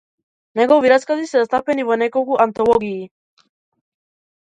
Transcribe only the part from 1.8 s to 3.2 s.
во неколку антологии.